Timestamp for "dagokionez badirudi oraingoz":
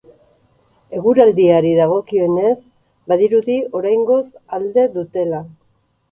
1.79-4.23